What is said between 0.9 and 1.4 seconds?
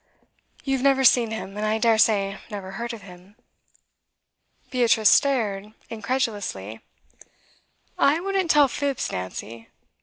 seen